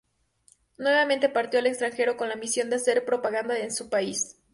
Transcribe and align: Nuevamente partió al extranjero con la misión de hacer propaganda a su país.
Nuevamente 0.79 1.29
partió 1.29 1.59
al 1.59 1.67
extranjero 1.67 2.17
con 2.17 2.27
la 2.27 2.35
misión 2.35 2.71
de 2.71 2.77
hacer 2.77 3.05
propaganda 3.05 3.53
a 3.53 3.69
su 3.69 3.87
país. 3.87 4.35